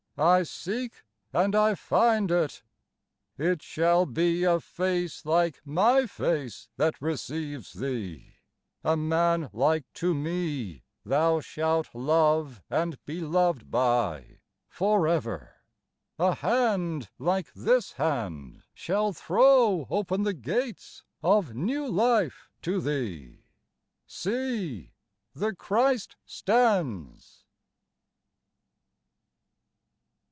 [0.17, 0.93] I seek
[1.33, 2.61] and I find it—
[3.39, 8.35] it shall be A Face like my face that recieves thee;
[8.83, 15.55] A Man like to me Thou shalt love and be loved by, forever;
[16.19, 23.45] A Hand like this hand Shall throw open the gates of new life to thee!
[24.05, 24.91] See—
[25.33, 27.39] the Christ stands